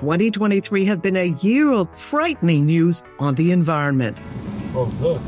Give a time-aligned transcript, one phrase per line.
[0.00, 4.16] 2023 has been a year of frightening news on the environment.
[4.74, 5.20] Oh, look.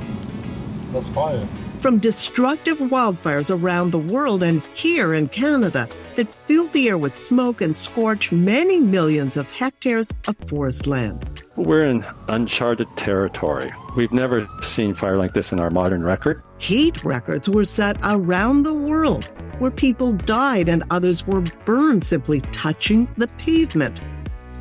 [0.93, 1.47] That's fire.
[1.81, 7.15] From destructive wildfires around the world and here in Canada that fill the air with
[7.15, 11.43] smoke and scorch many millions of hectares of forest land.
[11.57, 13.71] We're in uncharted territory.
[13.95, 16.43] We've never seen fire like this in our modern record.
[16.57, 19.25] Heat records were set around the world
[19.59, 24.01] where people died and others were burned simply touching the pavement.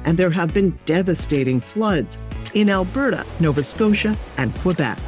[0.05, 2.19] And there have been devastating floods
[2.53, 4.99] in Alberta, Nova Scotia, and Quebec.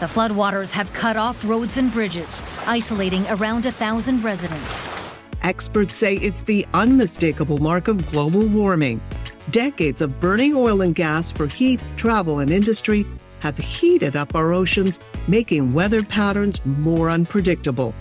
[0.00, 4.88] The floodwaters have cut off roads and bridges, isolating around a thousand residents.
[5.42, 9.00] Experts say it's the unmistakable mark of global warming.
[9.50, 13.06] Decades of burning oil and gas for heat, travel, and industry
[13.40, 17.94] have heated up our oceans, making weather patterns more unpredictable.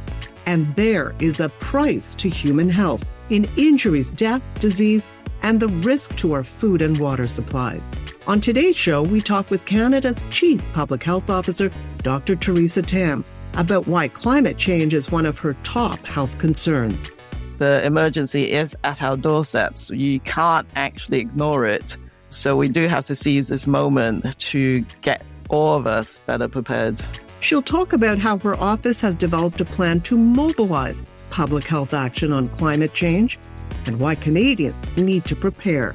[0.45, 5.09] And there is a price to human health in injuries, death, disease,
[5.43, 7.83] and the risk to our food and water supplies.
[8.27, 11.71] On today's show, we talk with Canada's Chief Public Health Officer,
[12.03, 12.35] Dr.
[12.35, 17.09] Theresa Tam, about why climate change is one of her top health concerns.
[17.57, 19.89] The emergency is at our doorsteps.
[19.89, 21.97] You can't actually ignore it.
[22.29, 27.01] So we do have to seize this moment to get all of us better prepared.
[27.39, 32.33] She'll talk about how her office has developed a plan to mobilize public health action
[32.33, 33.39] on climate change
[33.85, 35.93] and why Canadians need to prepare.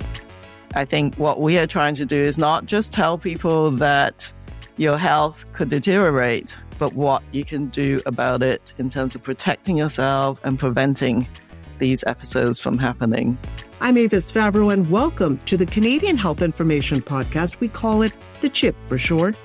[0.74, 4.32] I think what we are trying to do is not just tell people that
[4.76, 9.76] your health could deteriorate, but what you can do about it in terms of protecting
[9.76, 11.28] yourself and preventing
[11.78, 13.36] these episodes from happening.
[13.80, 17.60] I'm Avis Favaro, and welcome to the Canadian Health Information Podcast.
[17.60, 19.36] We call it the CHIP for short.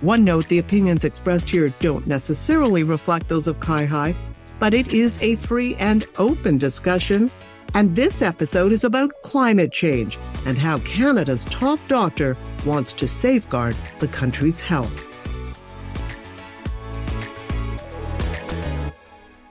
[0.00, 4.16] One note the opinions expressed here don't necessarily reflect those of CIHI,
[4.58, 7.30] but it is a free and open discussion
[7.74, 13.76] and this episode is about climate change and how Canada's top doctor wants to safeguard
[14.00, 15.06] the country's health.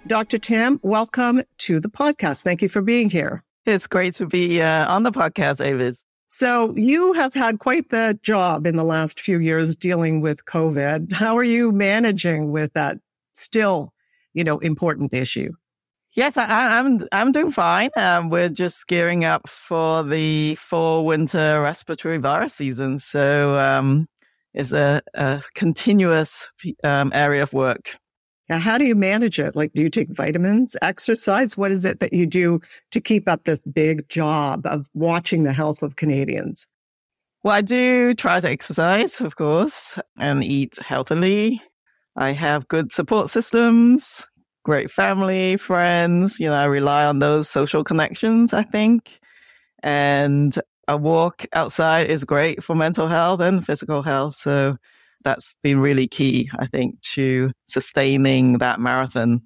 [0.07, 0.37] Dr.
[0.39, 2.43] Tam, welcome to the podcast.
[2.43, 3.43] Thank you for being here.
[3.65, 6.03] It's great to be uh, on the podcast, Avis.
[6.27, 11.13] So you have had quite the job in the last few years dealing with COVID.
[11.13, 12.97] How are you managing with that
[13.33, 13.93] still,
[14.33, 15.51] you know, important issue?
[16.13, 17.89] Yes, I, am I'm, I'm doing fine.
[17.95, 22.97] Um, we're just gearing up for the fall winter respiratory virus season.
[22.97, 24.07] So, um,
[24.53, 26.49] it's a, a continuous
[26.83, 27.95] um, area of work.
[28.49, 29.55] Now, how do you manage it?
[29.55, 31.55] Like, do you take vitamins, exercise?
[31.55, 32.59] What is it that you do
[32.91, 36.67] to keep up this big job of watching the health of Canadians?
[37.43, 41.61] Well, I do try to exercise, of course, and eat healthily.
[42.17, 44.27] I have good support systems
[44.63, 46.39] great family, friends.
[46.39, 49.09] You know, I rely on those social connections, I think.
[49.83, 50.55] And
[50.87, 54.35] a walk outside is great for mental health and physical health.
[54.35, 54.77] So
[55.23, 59.41] that's been really key, I think, to sustaining that marathon.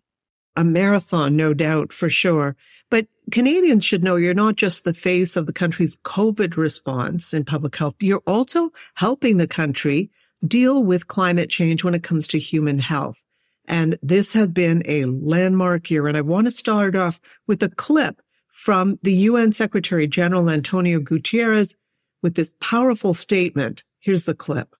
[0.55, 2.55] A marathon, no doubt, for sure.
[2.89, 7.43] But Canadians should know you're not just the face of the country's COVID response in
[7.43, 7.95] public health.
[7.99, 10.11] You're also helping the country
[10.47, 13.24] deal with climate change when it comes to human health.
[13.67, 16.07] And this has been a landmark year.
[16.07, 20.99] And I want to start off with a clip from the UN Secretary General Antonio
[20.99, 21.75] Guterres
[22.21, 23.83] with this powerful statement.
[23.99, 24.75] Here's the clip.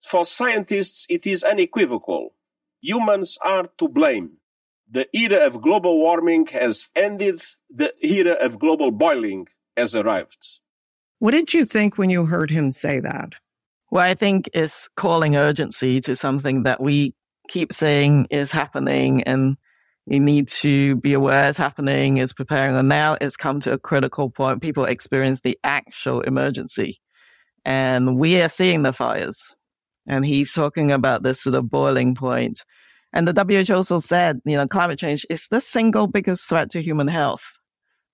[0.00, 2.34] For scientists, it is unequivocal.
[2.80, 4.38] Humans are to blame.
[4.90, 7.42] The era of global warming has ended.
[7.68, 10.60] The era of global boiling has arrived.
[11.18, 13.34] What did you think when you heard him say that?
[13.90, 17.14] Well, I think it's calling urgency to something that we
[17.48, 19.56] keep saying is happening and
[20.06, 22.74] you need to be aware it's happening, is preparing.
[22.76, 24.62] And now it's come to a critical point.
[24.62, 26.98] People experience the actual emergency
[27.64, 29.54] and we are seeing the fires.
[30.06, 32.64] And he's talking about this sort of boiling point.
[33.12, 36.82] And the WHO also said, you know, climate change is the single biggest threat to
[36.82, 37.58] human health,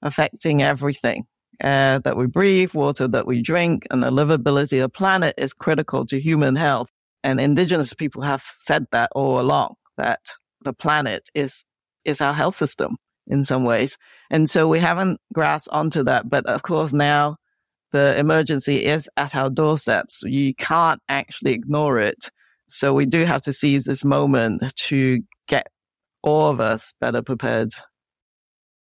[0.02, 1.26] affecting everything.
[1.62, 5.52] Air that we breathe, water that we drink, and the livability of the planet is
[5.52, 6.88] critical to human health.
[7.24, 10.20] And indigenous people have said that all along, that
[10.62, 11.64] the planet is,
[12.04, 13.96] is our health system in some ways.
[14.30, 16.28] And so we haven't grasped onto that.
[16.28, 17.36] But of course now
[17.92, 20.22] the emergency is at our doorsteps.
[20.24, 22.28] You can't actually ignore it.
[22.68, 25.68] So we do have to seize this moment to get
[26.22, 27.70] all of us better prepared.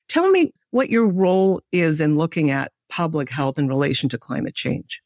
[0.09, 4.55] Tell me what your role is in looking at public health in relation to climate
[4.55, 5.01] change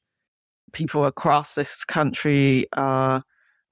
[0.71, 3.23] people across this country are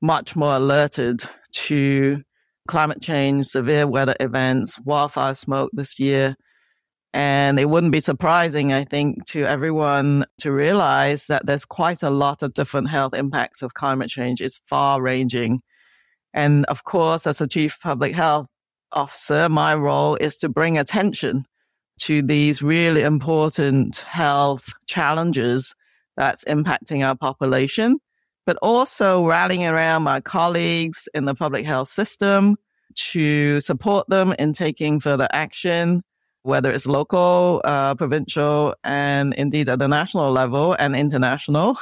[0.01, 2.22] much more alerted to
[2.68, 6.36] climate change, severe weather events, wildfire smoke this year.
[7.12, 12.12] And it wouldn't be surprising, I think, to everyone to realize that there's quite a
[12.12, 14.42] lot of different health impacts of climate change.
[14.42, 15.62] It's far ranging.
[16.34, 18.45] And of course, as a chief public health
[18.92, 21.45] officer, my role is to bring attention
[22.02, 25.75] to these really important health challenges
[26.19, 27.98] that's impacting our population,
[28.45, 32.57] but also rallying around my colleagues in the public health system
[32.94, 36.04] to support them in taking further action,
[36.44, 41.80] whether it's local, uh, provincial, and indeed at the national level and international,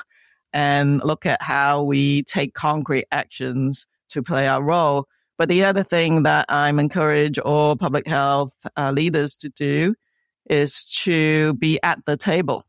[0.54, 5.08] and look at how we take concrete actions to play our role.
[5.40, 9.96] But the other thing that I'm encourage all public health uh, leaders to do
[10.48, 12.66] is to be at the table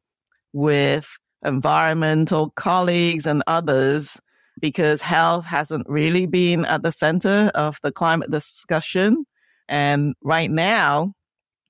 [0.54, 4.20] with environmental colleagues and others
[4.60, 9.24] because health hasn't really been at the center of the climate discussion.
[9.68, 11.14] And right now,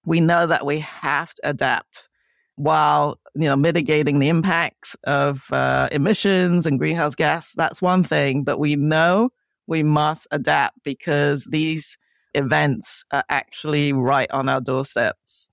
[0.06, 2.08] we know that we have to adapt
[2.56, 7.52] while you know mitigating the impacts of uh, emissions and greenhouse gas.
[7.54, 9.30] That's one thing, but we know
[9.66, 11.96] we must adapt because these
[12.34, 15.48] events are actually right on our doorsteps.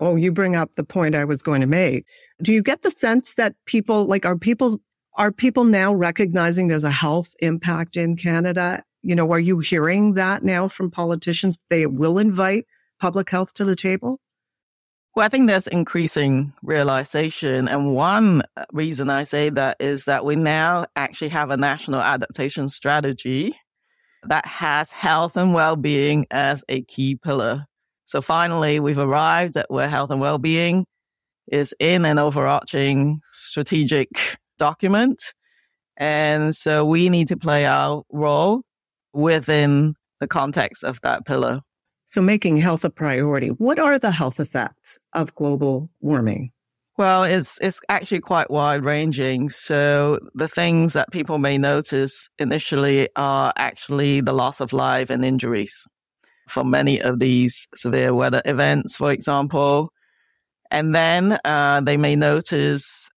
[0.00, 2.06] Oh, you bring up the point I was going to make.
[2.42, 4.78] Do you get the sense that people, like, are people,
[5.16, 8.82] are people now recognizing there's a health impact in Canada?
[9.02, 11.58] You know, are you hearing that now from politicians?
[11.70, 12.66] They will invite
[12.98, 14.20] public health to the table?
[15.14, 17.68] Well, I think there's increasing realization.
[17.68, 22.00] And one uh, reason I say that is that we now actually have a national
[22.00, 23.54] adaptation strategy
[24.24, 27.66] that has health and well-being as a key pillar.
[28.06, 30.86] So finally, we've arrived at where health and well-being
[31.48, 34.08] is in an overarching strategic
[34.58, 35.22] document.
[35.96, 38.62] And so we need to play our role
[39.12, 41.60] within the context of that pillar.
[42.06, 43.48] So making health a priority.
[43.48, 46.50] What are the health effects of global warming?
[46.96, 49.48] Well, it's it's actually quite wide ranging.
[49.48, 55.24] So the things that people may notice initially are actually the loss of life and
[55.24, 55.88] injuries
[56.48, 59.92] from many of these severe weather events, for example.
[60.70, 63.10] And then uh, they may notice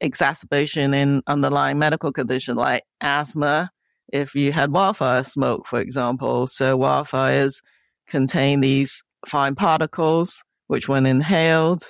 [0.00, 3.70] exacerbation in underlying medical conditions like asthma
[4.12, 6.46] if you had wildfire smoke, for example.
[6.46, 7.62] So wildfires
[8.06, 11.84] contain these fine particles, which when inhaled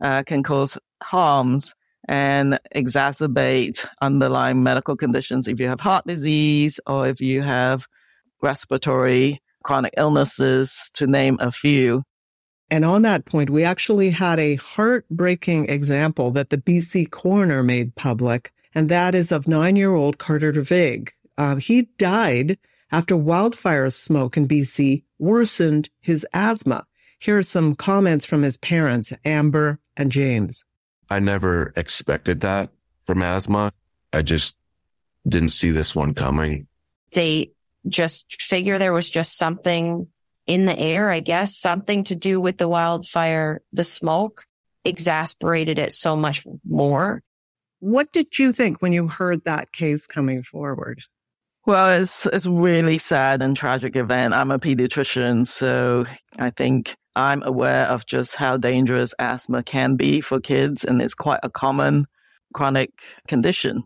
[0.00, 1.74] uh, can cause harms
[2.08, 7.86] and exacerbate underlying medical conditions if you have heart disease or if you have
[8.42, 12.04] respiratory chronic illnesses, to name a few.
[12.70, 17.96] And on that point, we actually had a heartbreaking example that the BC coroner made
[17.96, 21.10] public, and that is of nine year old Carter Vigh.
[21.36, 22.58] Uh, he died
[22.92, 26.86] after wildfire smoke in BC worsened his asthma.
[27.18, 30.64] Here are some comments from his parents, Amber and James.
[31.10, 32.70] I never expected that
[33.00, 33.72] from asthma.
[34.12, 34.56] I just
[35.26, 36.68] didn't see this one coming.
[37.12, 37.52] They
[37.88, 40.08] just figure there was just something
[40.46, 44.44] in the air, I guess, something to do with the wildfire, the smoke
[44.84, 47.22] exasperated it so much more.
[47.80, 51.00] What did you think when you heard that case coming forward?
[51.66, 54.34] Well, it's it's really sad and tragic event.
[54.34, 56.06] I'm a pediatrician, so
[56.38, 61.14] I think I'm aware of just how dangerous asthma can be for kids, and it's
[61.14, 62.06] quite a common
[62.54, 62.92] chronic
[63.26, 63.82] condition.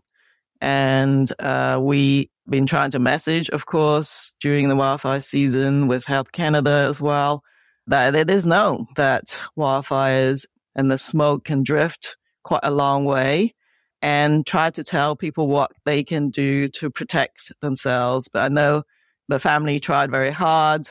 [0.61, 6.31] And uh, we been trying to message, of course, during the wildfire season with Health
[6.31, 7.43] Canada as well,
[7.87, 9.25] that it is known that
[9.57, 10.45] wildfires
[10.75, 13.53] and the smoke can drift quite a long way
[14.01, 18.27] and try to tell people what they can do to protect themselves.
[18.27, 18.83] But I know
[19.27, 20.87] the family tried very hard.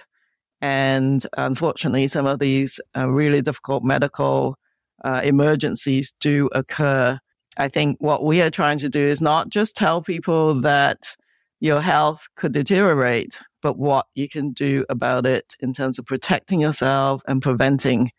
[0.61, 4.57] And unfortunately, some of these uh, really difficult medical
[5.05, 7.19] uh, emergencies do occur.
[7.57, 11.17] I think what we are trying to do is not just tell people that
[11.61, 16.61] your health could deteriorate, but what you can do about it in terms of protecting
[16.61, 18.11] yourself and preventing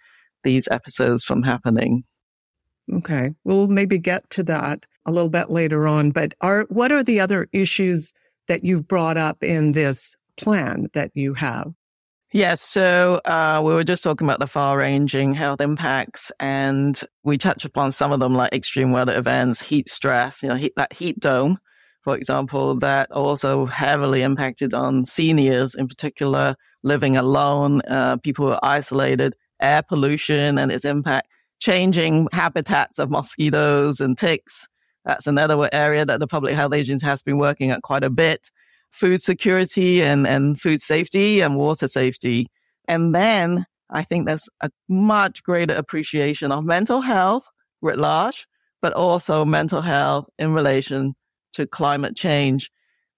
[0.44, 2.04] these episodes from happening.
[2.94, 3.32] Okay.
[3.44, 7.20] We'll maybe get to that a little bit later on, but are, what are the
[7.20, 8.14] other issues
[8.48, 11.74] that you've brought up in this plan that you have?
[12.34, 12.62] Yes.
[12.62, 17.66] So, uh, we were just talking about the far ranging health impacts and we touched
[17.66, 21.20] upon some of them like extreme weather events, heat stress, you know, heat, that heat
[21.20, 21.58] dome
[22.02, 28.54] for example, that also heavily impacted on seniors, in particular, living alone, uh, people who
[28.54, 31.28] are isolated, air pollution and its impact,
[31.60, 34.68] changing habitats of mosquitoes and ticks.
[35.06, 38.50] That's another area that the Public Health Agency has been working at quite a bit.
[38.92, 42.48] Food security and, and food safety and water safety.
[42.88, 47.48] And then I think there's a much greater appreciation of mental health
[47.82, 48.48] writ large,
[48.82, 51.14] but also mental health in relation
[51.54, 52.72] to climate change.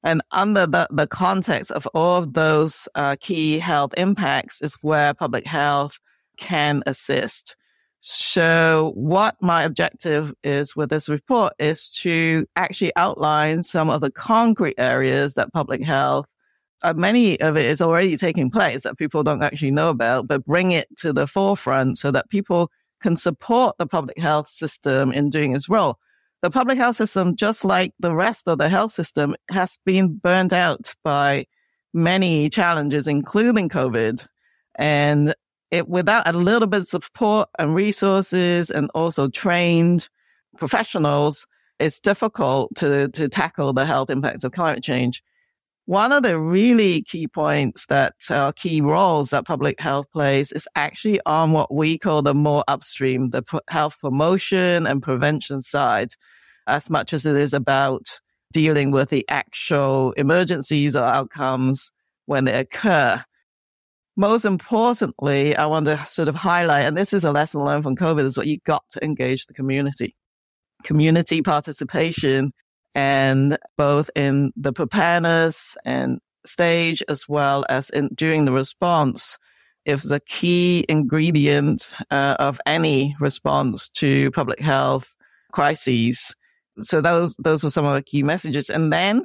[0.04, 5.14] And under the, the context of all of those uh, key health impacts is where
[5.14, 5.98] public health
[6.38, 7.56] can assist.
[8.06, 14.12] So what my objective is with this report is to actually outline some of the
[14.12, 16.28] concrete areas that public health,
[16.82, 20.44] uh, many of it is already taking place that people don't actually know about, but
[20.44, 25.30] bring it to the forefront so that people can support the public health system in
[25.30, 25.98] doing its role.
[26.44, 30.52] The public health system, just like the rest of the health system, has been burned
[30.52, 31.46] out by
[31.94, 34.28] many challenges, including COVID.
[34.76, 35.34] And
[35.72, 40.10] it, without a little bit of support and resources and also trained
[40.58, 41.48] professionals,
[41.80, 45.24] it's difficult to, to tackle the health impacts of climate change.
[45.86, 50.68] One of the really key points that are key roles that public health plays is
[50.76, 56.10] actually on what we call the more upstream, the health promotion and prevention side,
[56.68, 58.08] as much as it is about
[58.54, 61.92] dealing with the actual emergencies or outcomes
[62.28, 63.22] when they occur
[64.16, 67.96] most importantly, I want to sort of highlight, and this is a lesson learned from
[67.96, 70.16] COVID, is what you got to engage the community.
[70.84, 72.54] Community participation
[72.96, 79.38] and both in the preparedness and stage as well as in during the response
[79.86, 85.14] is a key ingredient uh, of any response to public health
[85.52, 86.36] crises.
[86.82, 88.70] So those those were some of the key messages.
[88.70, 89.24] And then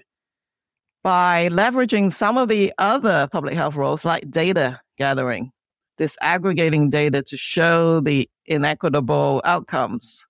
[1.03, 5.53] by leveraging some of the other public health roles like data gathering,
[5.99, 10.27] disaggregating data to show the inequitable outcomes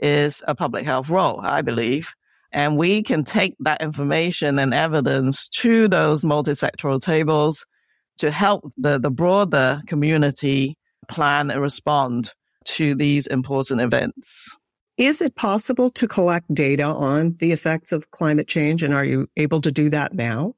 [0.00, 2.14] is a public health role, I believe.
[2.58, 7.64] And we can take that information and evidence to those multisectoral tables
[8.16, 12.32] to help the, the broader community plan and respond
[12.64, 14.56] to these important events.
[14.96, 18.82] Is it possible to collect data on the effects of climate change?
[18.82, 20.56] And are you able to do that now?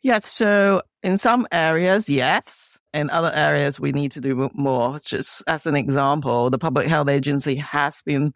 [0.00, 0.24] Yes.
[0.24, 2.78] So in some areas, yes.
[2.94, 4.98] In other areas, we need to do more.
[5.04, 8.32] Just as an example, the Public Health Agency has been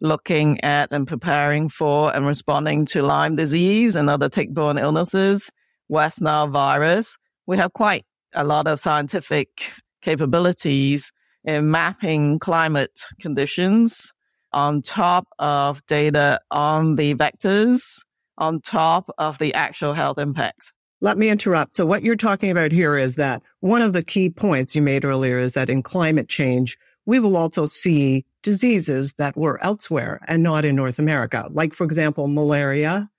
[0.00, 5.50] looking at and preparing for and responding to Lyme disease and other tick-borne illnesses,
[5.88, 7.18] West Nile virus.
[7.46, 11.10] We have quite a lot of scientific capabilities
[11.44, 14.12] in mapping climate conditions
[14.52, 18.02] on top of data on the vectors,
[18.38, 20.72] on top of the actual health impacts.
[21.00, 21.76] Let me interrupt.
[21.76, 25.04] So what you're talking about here is that one of the key points you made
[25.04, 26.76] earlier is that in climate change,
[27.06, 31.84] we will also see diseases that were elsewhere and not in North America, like, for
[31.84, 33.10] example, malaria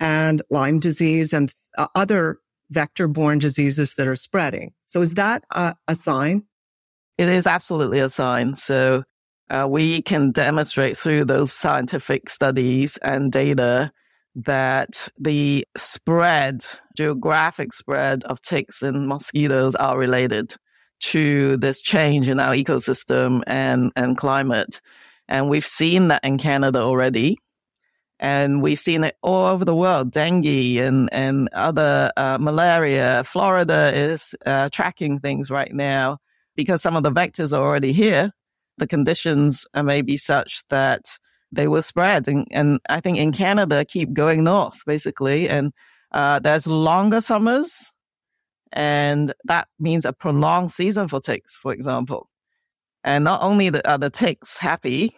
[0.00, 2.38] and Lyme disease and uh, other
[2.70, 4.72] vector borne diseases that are spreading.
[4.86, 6.42] So is that a, a sign?
[7.18, 8.56] It is absolutely a sign.
[8.56, 9.04] So
[9.48, 13.92] uh, we can demonstrate through those scientific studies and data
[14.34, 16.64] that the spread,
[16.96, 20.56] geographic spread of ticks and mosquitoes are related
[21.10, 24.80] to this change in our ecosystem and, and climate.
[25.28, 27.38] And we've seen that in Canada already.
[28.20, 33.24] And we've seen it all over the world, dengue and, and other uh, malaria.
[33.24, 36.18] Florida is uh, tracking things right now
[36.54, 38.30] because some of the vectors are already here
[38.78, 41.18] the conditions may be such that
[41.52, 42.26] they will spread.
[42.28, 45.48] And, and I think in Canada, keep going north, basically.
[45.48, 45.72] And
[46.12, 47.92] uh, there's longer summers,
[48.74, 52.28] and that means a prolonged season for ticks, for example.
[53.04, 55.16] And not only are the ticks happy,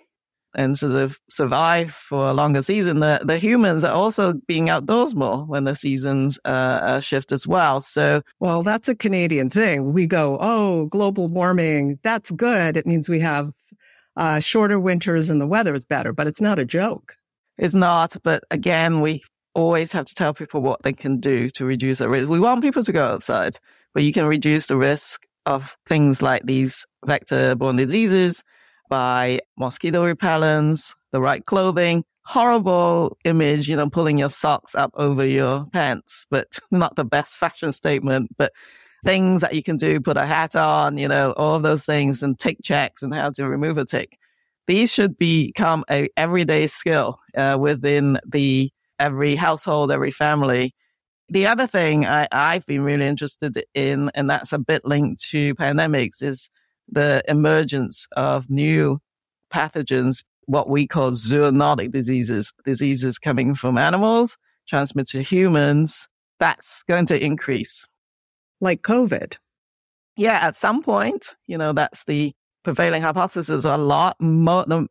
[0.57, 5.15] and sort of survive for a longer season, the, the humans are also being outdoors
[5.15, 7.81] more when the seasons uh, uh, shift as well.
[7.81, 9.93] So, well, that's a Canadian thing.
[9.93, 12.77] We go, oh, global warming, that's good.
[12.77, 13.53] It means we have
[14.17, 17.17] uh, shorter winters and the weather is better, but it's not a joke.
[17.59, 18.17] It's not.
[18.23, 19.23] But again, we
[19.57, 22.29] always have to tell people what they can do to reduce the risk.
[22.29, 23.59] We want people to go outside,
[23.95, 28.45] but you can reduce the risk of things like these vector borne diseases
[28.91, 32.05] by mosquito repellents, the right clothing.
[32.27, 37.39] Horrible image, you know, pulling your socks up over your pants, but not the best
[37.39, 38.53] fashion statement, but
[39.05, 42.39] things that you can do, put a hat on, you know, all those things and
[42.39, 44.19] tick checks and how to remove a tick.
[44.67, 50.75] These should become a everyday skill uh, within the every household, every family.
[51.29, 55.55] The other thing I, I've been really interested in, and that's a bit linked to
[55.57, 56.49] pandemics, is
[56.89, 59.01] the emergence of new
[59.53, 64.39] pathogens, what we call zoonotic diseases, diseases coming from animals,
[64.69, 66.07] transmitted to humans,
[66.39, 67.87] that's going to increase.
[68.61, 69.37] Like COVID.
[70.17, 72.33] yeah, at some point, you know, that's the
[72.65, 73.65] prevailing hypothesis.
[73.65, 74.89] A lot, mo- the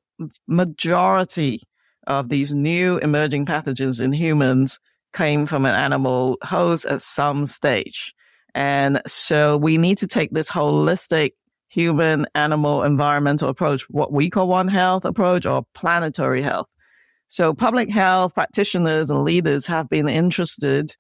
[0.48, 1.62] majority
[2.08, 4.80] of these new emerging pathogens in humans
[5.14, 8.14] came from an animal host at some stage.
[8.54, 11.32] And so we need to take this holistic
[11.68, 16.68] human, animal, environmental approach, what we call One Health approach or planetary health.
[17.28, 20.96] So public health practitioners and leaders have been interested,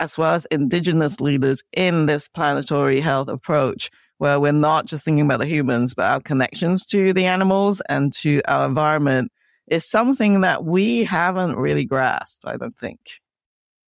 [0.00, 5.24] as well as indigenous leaders, in this planetary health approach, where we're not just thinking
[5.24, 9.32] about the humans, but our connections to the animals and to our environment
[9.70, 12.98] is something that we haven't really grasped, I don't think.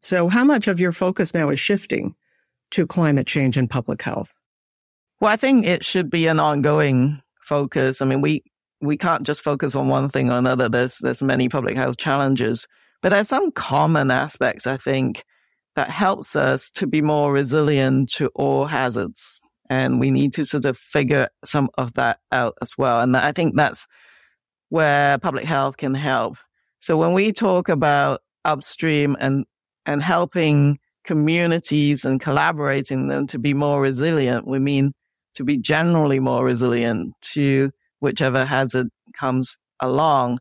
[0.00, 2.14] So how much of your focus now is shifting
[2.70, 4.34] to climate change and public health?
[5.20, 8.00] Well, I think it should be an ongoing focus.
[8.00, 8.44] I mean, we,
[8.80, 10.68] we can't just focus on one thing or another.
[10.68, 12.68] There's, there's many public health challenges,
[13.02, 15.24] but there's some common aspects, I think,
[15.74, 19.40] that helps us to be more resilient to all hazards.
[19.70, 23.00] And we need to sort of figure some of that out as well.
[23.00, 23.86] And I think that's
[24.68, 26.36] where public health can help.
[26.78, 29.44] So when we talk about upstream and,
[29.86, 34.92] and helping communities and collaborating them to be more resilient, we mean
[35.34, 37.70] to be generally more resilient to
[38.00, 40.38] whichever hazard comes along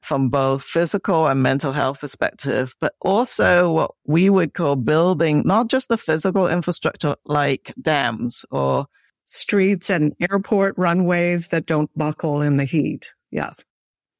[0.00, 5.68] from both physical and mental health perspective, but also what we would call building not
[5.68, 8.86] just the physical infrastructure like dams or
[9.24, 13.15] streets and airport runways that don't buckle in the heat.
[13.30, 13.64] Yes.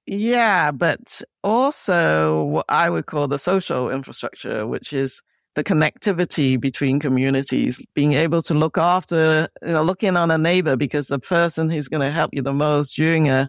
[0.06, 5.20] Yeah, but also what I would call the social infrastructure, which is
[5.56, 10.38] the connectivity between communities, being able to look after, you know, look in on a
[10.38, 13.48] neighbor because the person who's going to help you the most during a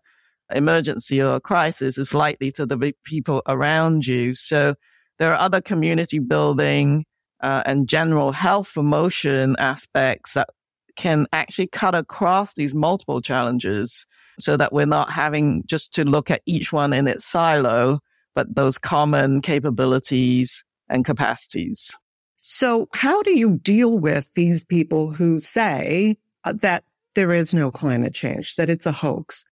[0.56, 4.34] emergency or a crisis is likely to the people around you.
[4.34, 4.76] So
[5.20, 7.06] there are other community building
[7.42, 10.50] uh, and general health promotion aspects that
[10.96, 14.06] can actually cut across these multiple challenges
[14.40, 18.00] so that we're not having just to look at each one in its silo,
[18.36, 21.98] but those common capabilities and capacities.
[22.36, 26.84] So how do you deal with these people who say uh, that
[27.16, 29.44] there is no climate change, that it's a hoax?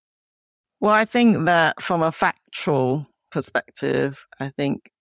[0.79, 4.91] Well, I think that from a factual perspective, I think,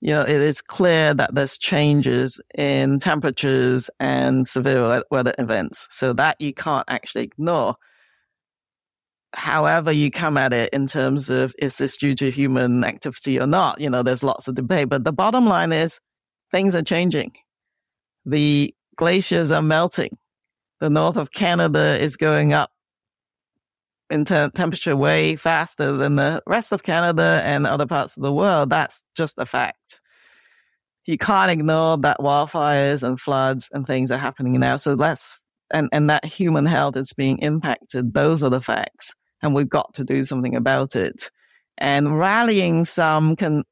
[0.00, 5.88] you know, it is clear that there's changes in temperatures and severe weather events.
[5.90, 7.74] So that you can't actually ignore.
[9.36, 13.46] However you come at it in terms of is this due to human activity or
[13.46, 14.88] not, you know, there's lots of debate.
[14.88, 16.00] But the bottom line is
[16.50, 17.32] things are changing.
[18.24, 20.16] The glaciers are melting.
[20.80, 22.70] The north of Canada is going up
[24.08, 28.32] in te- temperature way faster than the rest of Canada and other parts of the
[28.32, 28.70] world.
[28.70, 30.00] That's just a fact.
[31.04, 34.78] You can't ignore that wildfires and floods and things are happening now.
[34.78, 35.38] So that's,
[35.70, 38.14] and, and that human health is being impacted.
[38.14, 39.14] Those are the facts.
[39.42, 41.30] And we've got to do something about it.
[41.78, 43.64] And rallying some can,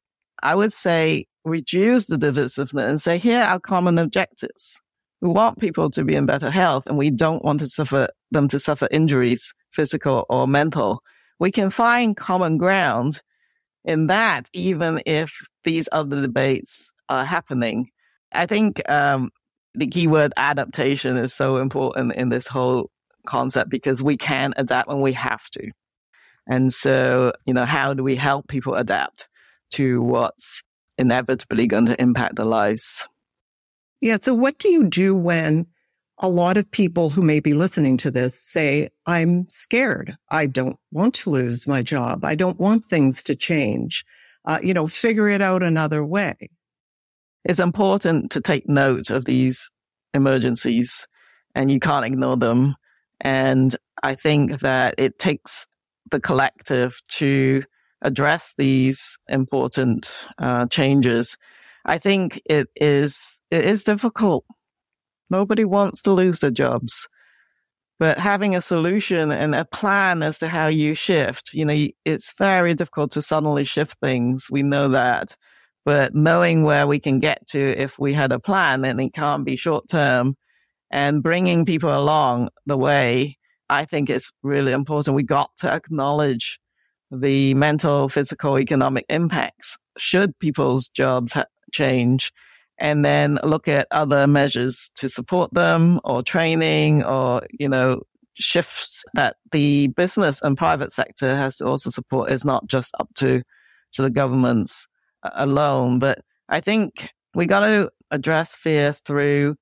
[0.43, 4.79] I would say, reduce the divisiveness and say, here are common objectives.
[5.21, 8.47] We want people to be in better health and we don't want to suffer them
[8.49, 11.01] to suffer injuries, physical or mental.
[11.39, 13.21] We can find common ground
[13.83, 17.89] in that, even if these other debates are happening.
[18.31, 19.31] I think, um,
[19.73, 22.89] the keyword adaptation is so important in this whole
[23.25, 25.71] concept because we can adapt when we have to.
[26.47, 29.27] And so, you know, how do we help people adapt
[29.71, 30.63] to what's
[30.97, 33.07] inevitably going to impact their lives.
[34.01, 34.17] Yeah.
[34.21, 35.67] So what do you do when
[36.19, 40.15] a lot of people who may be listening to this say, I'm scared.
[40.29, 42.23] I don't want to lose my job.
[42.23, 44.05] I don't want things to change.
[44.45, 46.35] Uh, you know, figure it out another way.
[47.43, 49.69] It's important to take note of these
[50.13, 51.07] emergencies
[51.53, 52.75] and you can't ignore them.
[53.21, 55.65] And I think that it takes
[56.11, 57.63] the collective to
[58.01, 61.37] address these important uh, changes.
[61.85, 64.45] I think it is it is difficult.
[65.29, 67.07] Nobody wants to lose their jobs,
[67.99, 72.33] but having a solution and a plan as to how you shift, you know, it's
[72.37, 74.47] very difficult to suddenly shift things.
[74.51, 75.35] We know that,
[75.85, 79.45] but knowing where we can get to if we had a plan, and it can't
[79.45, 80.35] be short term,
[80.95, 83.37] and bringing people along the way,
[83.69, 85.13] I think is really important.
[85.13, 86.57] We got to acknowledge
[87.11, 92.31] the mental, physical, economic impacts should people's jobs ha- change
[92.77, 98.01] and then look at other measures to support them or training or, you know,
[98.35, 103.09] shifts that the business and private sector has to also support is not just up
[103.15, 103.43] to,
[103.91, 104.87] to the governments
[105.23, 105.99] uh, alone.
[105.99, 109.57] But I think we got to address fear through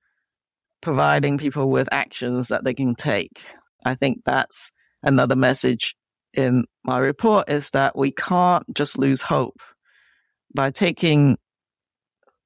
[0.84, 3.42] providing people with actions that they can take.
[3.86, 5.96] I think that's another message
[6.34, 9.62] in my report is that we can't just lose hope
[10.54, 11.38] by taking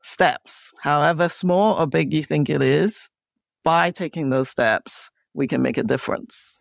[0.04, 3.10] steps, however small or big you think it is,
[3.64, 6.58] by taking those steps, we can make a difference.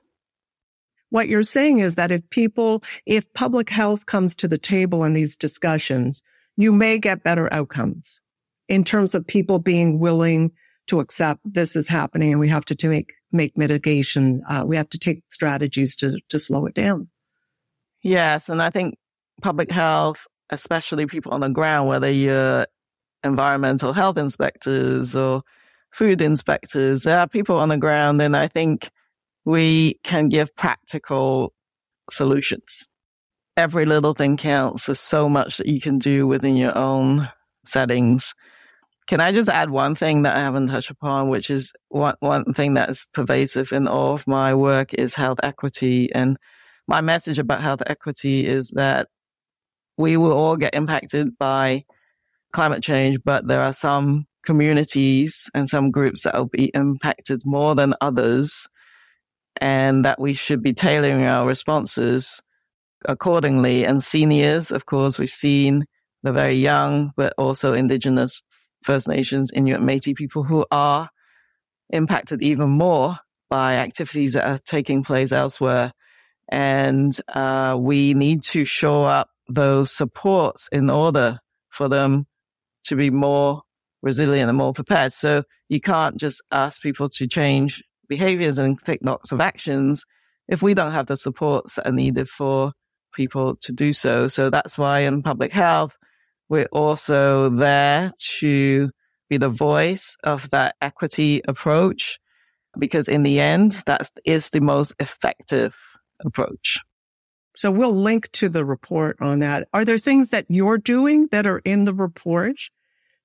[1.11, 5.13] What you're saying is that if people, if public health comes to the table in
[5.13, 6.23] these discussions,
[6.57, 8.23] you may get better outcomes
[8.69, 10.51] in terms of people being willing
[10.87, 14.43] to accept this is happening and we have to, to make, make mitigation.
[14.49, 17.09] Uh, we have to take strategies to, to slow it down.
[18.03, 18.49] Yes.
[18.49, 18.97] And I think
[19.43, 22.67] public health, especially people on the ground, whether you're
[23.25, 25.43] environmental health inspectors or
[25.91, 28.23] food inspectors, there are people on the ground.
[28.23, 28.91] And I think
[29.45, 31.53] we can give practical
[32.11, 32.87] solutions.
[33.57, 34.87] Every little thing counts.
[34.87, 37.29] There's so much that you can do within your own
[37.65, 38.35] settings.
[39.07, 42.53] Can I just add one thing that I haven't touched upon, which is one, one
[42.55, 46.13] thing that is pervasive in all of my work is health equity.
[46.13, 46.37] And
[46.89, 49.09] my message about health equity is that
[49.97, 51.85] we will all get impacted by
[52.53, 57.75] climate change, but there are some communities and some groups that will be impacted more
[57.75, 58.69] than others
[59.61, 62.41] and that we should be tailoring our responses
[63.05, 63.85] accordingly.
[63.85, 65.85] And seniors, of course, we've seen
[66.23, 68.43] the very young, but also indigenous
[68.87, 71.11] First Nations, Inuit, Métis people who are
[71.91, 73.19] impacted even more
[73.51, 75.93] by activities that are taking place elsewhere.
[76.49, 82.27] And uh, we need to show up those supports in order for them
[82.85, 83.63] to be more
[84.03, 85.13] resilient and more prepared.
[85.13, 90.05] So you can't just ask people to change behaviors and take lots of actions
[90.47, 92.73] if we don't have the supports that are needed for
[93.13, 94.29] people to do so.
[94.29, 95.97] So that's why in public health,
[96.49, 98.91] we're also there to
[99.29, 102.19] be the voice of that equity approach,
[102.79, 105.77] because in the end, that is the most effective
[106.25, 106.79] approach.
[107.57, 109.67] So we'll link to the report on that.
[109.73, 112.61] Are there things that you're doing that are in the report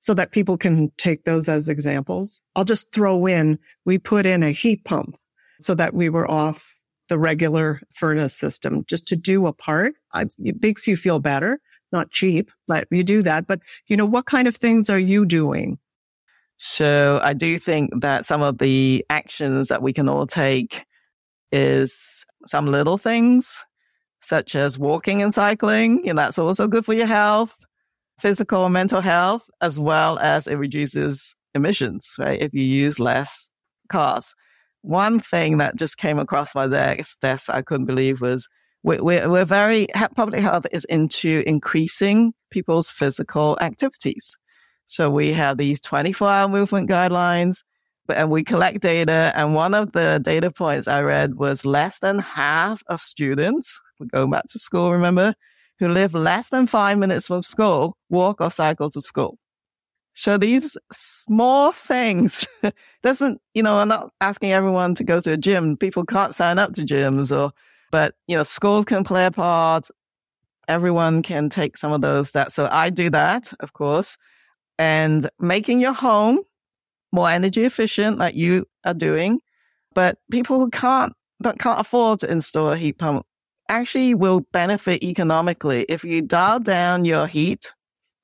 [0.00, 2.40] so that people can take those as examples?
[2.56, 5.16] I'll just throw in, we put in a heat pump
[5.60, 6.74] so that we were off
[7.08, 9.94] the regular furnace system just to do a part.
[10.14, 11.60] It makes you feel better
[11.92, 13.46] not cheap, but you do that.
[13.46, 15.78] But, you know, what kind of things are you doing?
[16.56, 20.84] So I do think that some of the actions that we can all take
[21.50, 23.64] is some little things
[24.20, 26.08] such as walking and cycling.
[26.08, 27.56] And that's also good for your health,
[28.20, 32.40] physical and mental health, as well as it reduces emissions, right?
[32.40, 33.50] If you use less
[33.88, 34.34] cars.
[34.82, 38.48] One thing that just came across my desk I couldn't believe was
[38.82, 44.36] we're, we're very, public health is into increasing people's physical activities.
[44.86, 47.58] So we have these 24 hour movement guidelines
[48.08, 49.32] and we collect data.
[49.34, 54.06] And one of the data points I read was less than half of students, we're
[54.06, 55.34] going back to school, remember,
[55.78, 59.38] who live less than five minutes from school walk or cycle to school.
[60.14, 62.46] So these small things
[63.02, 65.76] doesn't, you know, I'm not asking everyone to go to a gym.
[65.76, 67.52] People can't sign up to gyms or
[67.92, 69.86] but, you know, schools can play a part.
[70.66, 72.54] Everyone can take some of those steps.
[72.54, 74.18] So I do that, of course,
[74.78, 76.40] and making your home
[77.12, 79.38] more energy efficient, like you are doing.
[79.94, 83.26] But people who can't, that can't afford to install a heat pump
[83.68, 87.72] actually will benefit economically if you dial down your heat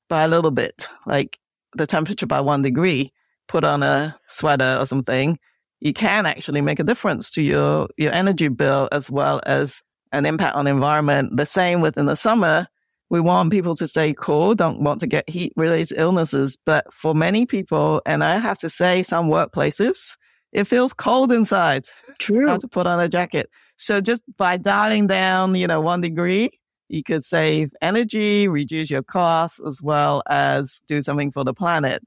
[0.09, 1.37] by a little bit, like
[1.75, 3.13] the temperature by one degree,
[3.47, 5.37] put on a sweater or something,
[5.81, 10.25] you can actually make a difference to your, your energy bill as well as an
[10.25, 11.37] impact on the environment.
[11.37, 12.67] The same within the summer.
[13.09, 16.57] We want people to stay cool, don't want to get heat related illnesses.
[16.63, 20.15] But for many people, and I have to say some workplaces,
[20.51, 21.85] it feels cold inside.
[22.19, 22.47] True.
[22.47, 23.49] Have to put on a jacket.
[23.77, 26.51] So just by dialing down, you know, one degree,
[26.87, 32.03] you could save energy, reduce your costs, as well as do something for the planet.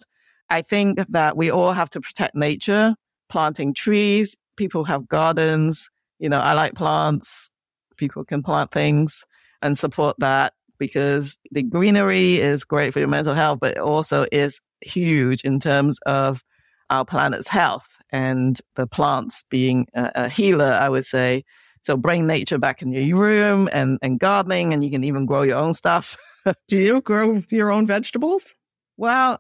[0.51, 2.95] I think that we all have to protect nature
[3.33, 4.37] planting trees.
[4.57, 5.89] People have gardens.
[6.19, 7.49] You know, I like plants.
[7.97, 9.25] People can plant things
[9.63, 14.27] and support that because the greenery is great for your mental health, but it also
[14.31, 16.45] is huge in terms of
[16.91, 21.43] our planet's health and the plants being a, a healer, I would say.
[21.81, 25.43] So bring nature back in your room and, and gardening, and you can even grow
[25.43, 26.19] your own stuff.
[26.69, 28.55] Do you grow your own vegetables?
[28.99, 29.39] Well,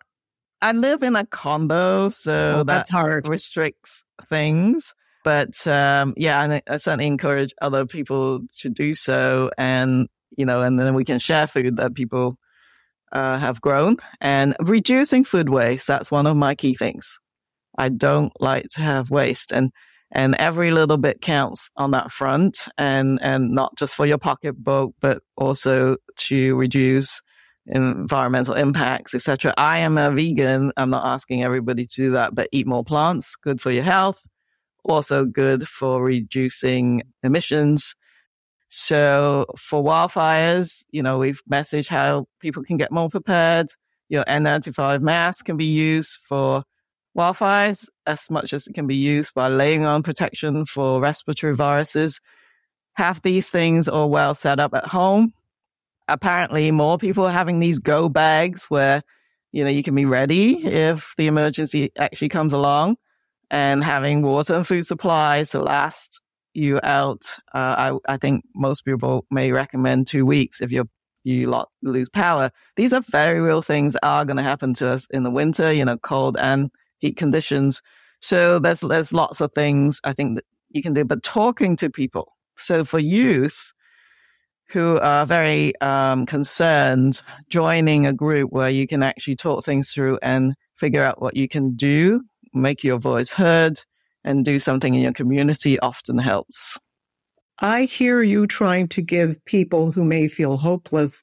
[0.63, 3.29] I live in a condo, so oh, that's that hard.
[3.29, 4.95] Restricts things.
[5.25, 10.63] But um, yeah, I, I certainly encourage other people to do so, and you know,
[10.63, 12.39] and then we can share food that people
[13.13, 15.87] uh, have grown and reducing food waste.
[15.87, 17.19] That's one of my key things.
[17.77, 19.53] I don't like to have waste.
[19.53, 19.71] And
[20.13, 24.95] and every little bit counts on that front and and not just for your pocketbook
[25.01, 27.23] but also to reduce
[27.67, 32.49] environmental impacts etc i am a vegan i'm not asking everybody to do that but
[32.51, 34.27] eat more plants good for your health
[34.85, 37.95] also good for reducing emissions
[38.69, 43.69] so for wildfires you know we've messaged how people can get more prepared
[44.09, 46.65] your n95 mask can be used for
[47.17, 52.21] wildfires as much as it can be used by laying on protection for respiratory viruses.
[52.95, 55.33] Have these things all well set up at home.
[56.09, 59.03] Apparently, more people are having these go bags where,
[59.53, 62.97] you know, you can be ready if the emergency actually comes along
[63.51, 66.21] and having water and food supplies to last
[66.55, 67.23] you out.
[67.55, 70.89] Uh, I, I think most people may recommend two weeks if you're
[71.25, 72.51] you lot lose power.
[72.77, 75.73] These are very real things that are going to happen to us in the winter,
[75.73, 77.83] you know, cold and heat conditions.
[78.21, 81.91] So there's there's lots of things I think that you can do, but talking to
[81.91, 82.33] people.
[82.57, 83.72] So for youth
[84.73, 90.19] who are very um, concerned, joining a group where you can actually talk things through
[90.23, 92.23] and figure out what you can do,
[92.55, 93.79] make your voice heard,
[94.25, 96.79] and do something in your community often helps.
[97.61, 101.23] I hear you trying to give people who may feel hopeless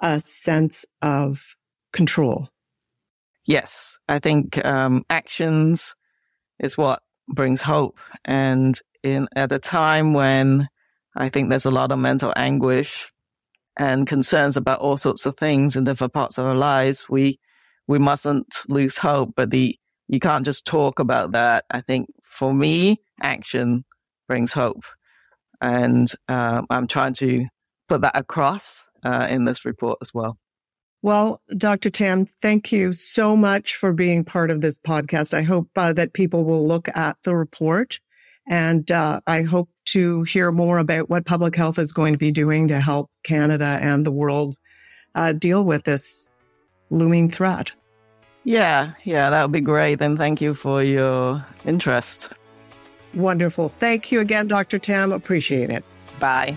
[0.00, 1.56] a sense of
[1.92, 2.48] control.
[3.46, 5.94] Yes, I think um, actions
[6.60, 7.98] is what brings hope.
[8.24, 10.68] And in at a time when
[11.16, 13.12] I think there's a lot of mental anguish
[13.76, 17.38] and concerns about all sorts of things in different parts of our lives, we
[17.88, 19.32] we mustn't lose hope.
[19.36, 19.76] But the
[20.08, 21.64] you can't just talk about that.
[21.70, 23.84] I think for me, action
[24.28, 24.84] brings hope,
[25.60, 27.46] and um, I'm trying to
[27.88, 30.38] put that across uh, in this report as well.
[31.04, 31.90] Well, Dr.
[31.90, 35.34] Tam, thank you so much for being part of this podcast.
[35.34, 37.98] I hope uh, that people will look at the report
[38.48, 42.30] and uh, I hope to hear more about what public health is going to be
[42.30, 44.56] doing to help Canada and the world
[45.14, 46.28] uh, deal with this
[46.90, 47.72] looming threat.
[48.44, 50.00] Yeah, yeah, that would be great.
[50.00, 52.30] And thank you for your interest.
[53.14, 53.68] Wonderful.
[53.68, 54.78] Thank you again, Dr.
[54.78, 55.12] Tam.
[55.12, 55.84] Appreciate it.
[56.18, 56.56] Bye.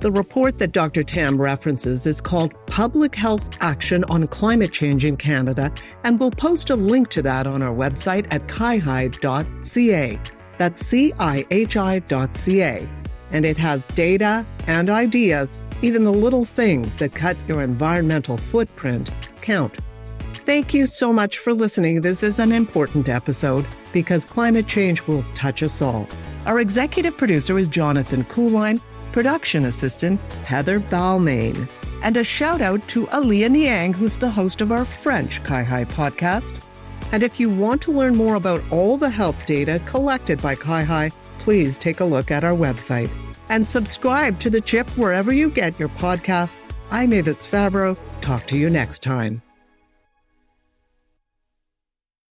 [0.00, 1.02] The report that Dr.
[1.02, 5.70] Tam references is called Public Health Action on Climate Change in Canada,
[6.04, 10.18] and we'll post a link to that on our website at cihi.ca.
[10.56, 12.88] That's C-I-H-I.ca.
[13.30, 19.10] And it has data and ideas, even the little things that cut your environmental footprint
[19.42, 19.76] count.
[20.46, 22.00] Thank you so much for listening.
[22.00, 26.08] This is an important episode because climate change will touch us all.
[26.46, 28.80] Our executive producer is Jonathan Kuline
[29.12, 31.68] production assistant Heather Balmain.
[32.02, 36.60] And a shout out to Aliyah Niang, who's the host of our French CIHI podcast.
[37.12, 41.12] And if you want to learn more about all the health data collected by CIHI,
[41.38, 43.10] please take a look at our website.
[43.48, 46.72] And subscribe to the chip wherever you get your podcasts.
[46.90, 47.98] I'm Avis Favaro.
[48.20, 49.42] Talk to you next time.